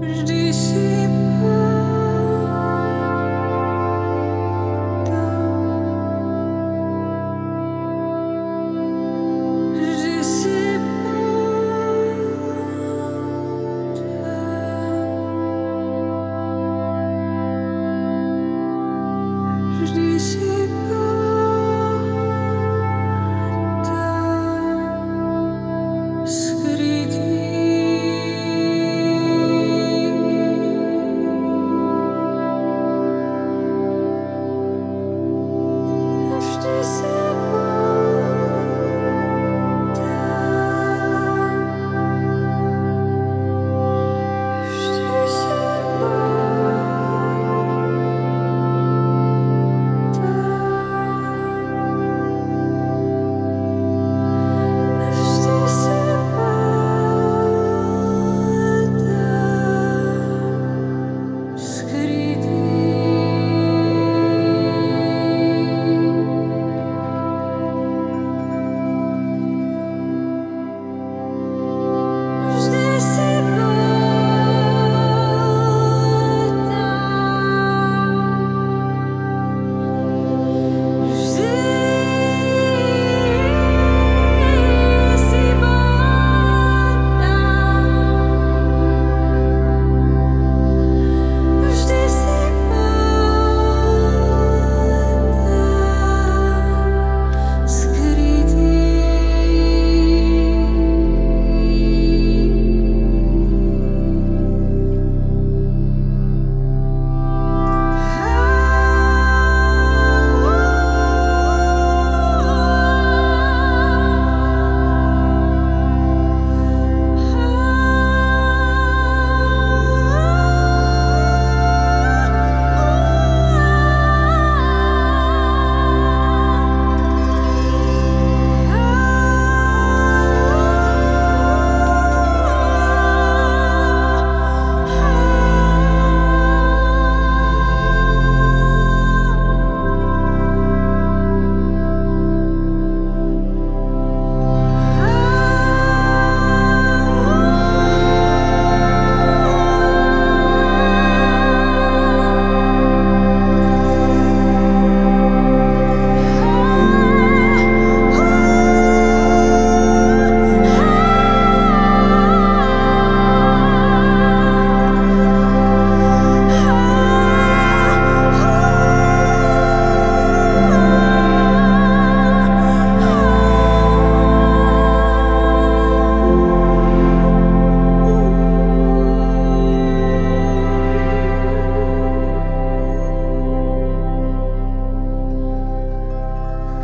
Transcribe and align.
Je 0.00 0.49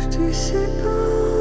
kiedy 0.00 0.34
się 0.34 0.52
ciebie 0.52 1.37